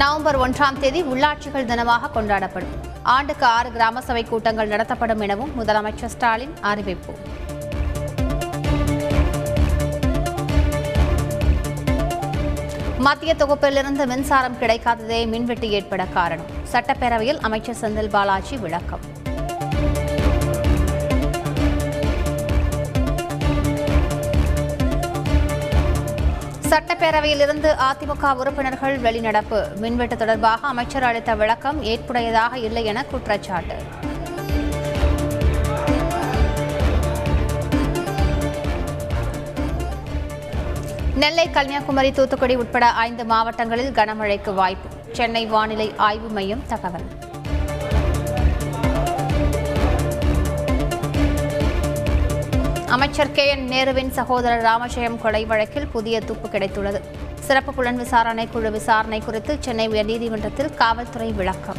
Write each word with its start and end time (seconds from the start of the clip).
November 0.00 0.38
ஒன்றாம் 0.40 0.78
தேதி 0.80 1.00
உள்ளாட்சிகள் 1.02 1.68
தினமாக 1.70 2.08
கொண்டாடப்படும். 2.14 2.74
ஆண்டுக்கு 3.02 3.46
ஆறு 3.46 3.70
கிராம 3.72 4.00
சபை 4.00 4.24
கூட்டங்கள் 4.24 4.68
நடத்தப்படும் 4.68 5.20
எனவும் 5.20 5.52
முதலமைச்சர் 5.58 6.12
ஸ்டாலின் 6.14 6.54
அறிவிப்பு. 6.60 7.12
மத்திய 12.98 13.34
தொகுப்பிலிருந்து 13.34 14.06
மின்சாரம் 14.06 14.60
கிடைக்காததே 14.60 15.26
மின்வெட்டு 15.26 15.70
ஏற்பட 15.70 16.04
காரணம். 16.04 16.50
சட்டப்பேரவையில் 16.72 17.40
அமைச்சர் 17.40 17.80
செந்தில் 17.80 18.10
பாலாஜி 18.10 18.56
விளக்கம். 18.56 19.16
சட்டப்பேரவையில் 26.70 27.42
இருந்து 27.44 27.74
அதிமுக 27.88 28.30
உறுப்பினர்கள் 28.40 28.96
வெளிநடப்பு. 28.98 29.58
மின்வெட்டு 29.76 30.16
தொடர்பாக 30.16 30.66
அமைச்சர் 30.66 31.02
அளித்த 31.02 31.34
விளக்கம் 31.34 31.78
ஏற்புடையதாக 31.82 32.54
இல்லை 32.66 32.84
என 32.84 33.04
குற்றச்சாட்டு. 33.04 33.76
நெல்லை 41.22 41.50
கன்னியாகுமரி 41.50 42.12
தூத்துக்குடி 42.12 42.56
உட்பட 42.56 42.90
ஐந்து 43.06 43.24
மாவட்டங்களில் 43.24 43.92
கனமழைக்கு 43.92 44.54
வாய்ப்பு. 44.54 44.90
சென்னை 45.12 45.46
வானிலை 45.46 45.94
ஆய்வு 45.96 46.28
மையம் 46.28 46.66
தகவல். 46.66 47.08
அமைச்சர் 52.88 53.32
கே 53.32 53.46
என் 53.46 53.68
நேருவின் 53.68 54.10
சகோதரர் 54.10 54.62
ராமஜெயம் 54.62 55.20
கொலை 55.20 55.44
வழக்கில் 55.44 55.86
புதிய 55.86 56.20
துப்பு 56.20 56.48
கிடைத்துள்ளது. 56.48 57.00
சிறப்பு 57.40 57.72
புலன் 57.72 57.96
விசாரணை 57.96 58.48
குழு 58.48 58.70
விசாரணை 58.70 59.20
குறித்து 59.20 59.56
சென்னை 59.60 59.88
உயர்நீதிமன்றத்தில் 59.88 60.74
காவல்துறை 60.74 61.32
விளக்கம். 61.32 61.76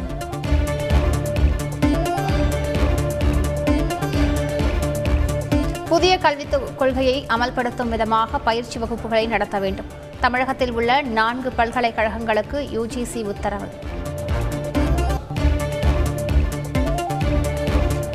புதிய 5.88 6.18
கல்வித் 6.18 6.76
கொள்கையை 6.76 7.26
அமல்படுத்தும் 7.28 7.88
விதமாக 7.88 8.38
பயிற்சி 8.38 8.78
வகுப்புகளை 8.78 9.28
நடத்த 9.28 9.58
வேண்டும். 9.58 9.86
தமிழகத்தில் 10.20 10.72
உள்ள 10.72 11.02
நான்கு 11.02 11.50
பல்கலைக்கழகங்களுக்கு 11.50 12.68
யுஜிசி 12.72 13.24
உத்தரவு. 13.24 13.68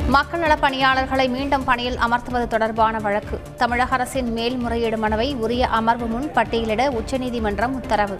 மக்கள் 0.08 0.40
நலப் 0.40 0.60
பணியாளர்களை 0.60 1.28
மீண்டும் 1.28 1.64
பணியில் 1.64 1.98
அமர்த்துவது 1.98 2.46
தொடர்பான 2.46 2.98
வழக்கு. 2.98 3.40
தமிழக 3.56 3.94
அரசின் 3.94 4.32
மேல்முறையீடு 4.32 4.96
மனுவை 4.96 5.34
உரிய 5.34 5.66
அமர்வு 5.66 6.06
முன் 6.06 6.30
பட்டியலிட 6.34 6.88
உச்சநீதிமன்றம் 6.88 7.74
உத்தரவு. 7.74 8.16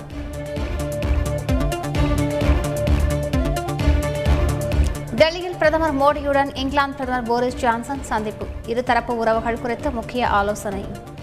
டெல்லியில் 5.15 5.57
பிரதமர் 5.57 5.97
மோடியுடன் 5.97 6.57
இங்கிலாந்து 6.57 6.97
பிரதமர் 6.97 7.29
போரிஸ் 7.29 7.57
ஜான்சன் 7.57 8.03
சந்திப்பு. 8.03 8.47
இருதரப்பு 8.67 9.11
உறவுகள் 9.11 9.61
குறித்து 9.61 9.91
முக்கிய 9.91 10.29
ஆலோசனை. 10.29 11.15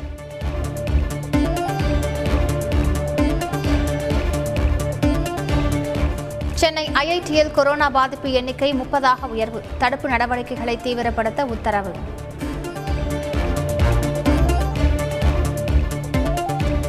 சென்னை 6.63 6.89
ஐஐடியில் 6.93 7.51
கொரோனா 7.51 7.89
பாதிப்பு 7.89 8.31
எண்ணிக்கை 8.31 8.73
முப்பதாக 8.73 9.27
உயர்வு. 9.27 9.63
தடுப்பு 9.77 10.09
நடவடிக்கைகளை 10.09 10.79
தீவிரப்படுத்த 10.83 11.41
உத்தரவு. 11.45 11.91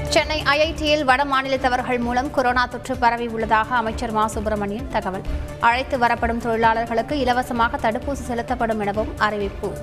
சென்னை 0.08 0.42
ஐஐடியில் 0.42 1.04
வட 1.04 1.24
மாநிலத்தவர்கள் 1.24 1.98
மூலம் 1.98 2.30
கொரோனா 2.30 2.66
தொற்று 2.66 2.96
பரவி 2.96 3.26
உள்ளதாக 3.26 3.74
அமைச்சர் 3.74 4.10
மா. 4.10 4.26
சுப்பிரமணியன் 4.26 4.88
தகவல். 4.88 5.22
அழைத்து 5.60 5.98
வரப்படும் 5.98 6.38
தொழிலாளர்களுக்கு 6.38 7.18
இலவசமாக 7.18 7.76
தடுப்பூசி 7.76 8.24
செலுத்தப்படும் 8.30 8.80
எனவும் 8.80 9.18
அறிவிப்பு. 9.18 9.76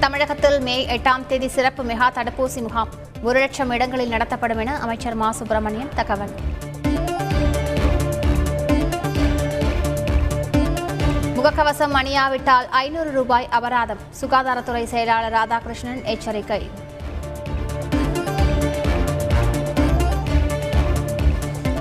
தமிழகத்தில் 0.00 0.60
மே 0.60 0.86
எட்டாம் 0.96 1.26
தேதி 1.26 1.48
சிறப்பு 1.48 1.84
மெகா 1.84 2.08
தடுப்பூசி 2.14 2.60
முகாம். 2.62 3.06
ஒரு 3.22 3.38
லட்சம் 3.38 3.70
இடங்களில் 3.70 4.08
நடத்தப்படும் 4.08 4.58
என 4.58 4.78
அமைச்சர் 4.78 5.14
மா. 5.14 5.30
சுப்பிரமணியன் 5.30 5.88
தகவல். 5.94 6.30
முகக்கவசம் 11.36 11.92
அணியாவிட்டால் 11.92 12.68
ஐநூறு 12.70 13.10
ரூபாய் 13.10 13.48
அபராதம். 13.50 13.98
சுகாதாரத்துறை 14.20 14.84
செயலாளர் 14.84 15.32
ராதாகிருஷ்ணன் 15.32 16.04
எச்சரிக்கை. 16.04 16.70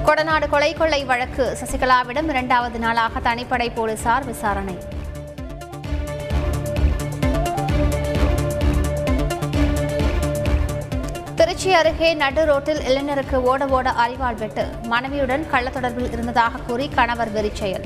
கொடநாடு 0.06 0.50
கொலை 0.50 0.74
கொள்ளை 0.74 1.06
வழக்கு. 1.06 1.58
சசிகலாவிடம் 1.62 2.30
இரண்டாவது 2.30 2.80
நாளாக 2.80 3.20
தனிப்படை 3.20 3.72
போலீசார் 3.76 4.26
விசாரணை. 4.26 4.78
திருச்சி 11.68 11.82
அருகே 11.86 12.10
நடு 12.14 12.42
ரோட்டில் 12.46 12.80
இளைஞருக்கு 12.90 13.38
ஓட 13.50 13.64
ஓட 13.68 13.88
அறிவாள் 14.04 14.36
வெட்டு 14.36 14.64
மனைவியுடன் 14.84 15.44
கள்ள 15.50 15.70
தொடர்பில் 15.70 16.12
இருந்ததாக 16.12 16.60
கூறி 16.68 16.86
கணவர் 16.90 17.32
வெறிச்செயல் 17.32 17.86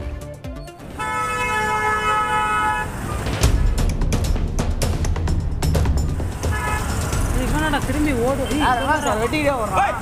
திரும்பி 7.88 8.14
ஓடு? 8.28 8.44
வெட்டிக்கிட்டே 8.52 9.54
வர்றான் 9.62 9.98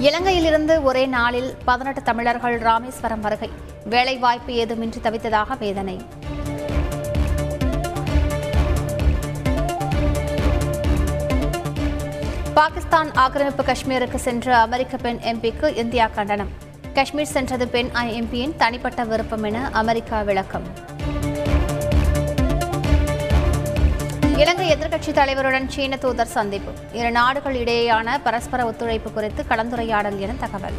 இலங்கையிலிருந்து 0.00 0.82
ஒரே 0.82 1.06
நாளில் 1.06 1.50
பதினெட்டு 1.64 2.02
தமிழர்கள் 2.02 2.58
ராமேஸ்வரம் 2.58 3.20
வருகை. 3.20 3.50
வேலைவாய்ப்பு 3.84 4.52
ஏதுமின்றி 4.62 5.00
தவித்ததாக 5.02 5.58
வேதனை. 5.58 5.96
பாகிஸ்தான் 12.54 13.14
ஆக்கிரமிப்பு 13.14 13.62
காஷ்மீருக்கு 13.62 14.16
சென்ற 14.16 14.56
அமெரிக்க 14.56 14.96
பெண் 14.96 15.18
எம்பிக்கு 15.22 15.76
இந்தியா 15.76 16.06
கண்டனம். 16.06 16.48
காஷ்மீர் 16.94 17.26
சென்றது 17.26 17.68
பெண் 17.68 17.88
எம்பியின் 17.94 18.56
தனிப்பட்ட 18.56 19.04
விருப்பம் 19.04 19.42
என 19.42 19.68
அமெரிக்கா 19.72 20.22
விளக்கம். 20.22 20.62
இலங்கை 24.36 24.76
எதிர்க்கட்சித் 24.76 25.18
தலைவருடன் 25.20 25.68
சீன 25.68 25.96
தூதர் 25.96 26.26
சந்திப்பு. 26.26 26.72
இரு 26.92 27.10
நாடுகள் 27.10 27.54
இடையேயான 27.54 28.18
பரஸ்பர 28.24 28.66
ஒத்துழைப்பு 28.66 29.12
குறித்து 29.12 29.44
கலந்துரையாடல் 29.48 30.18
என 30.18 30.32
தகவல். 30.40 30.78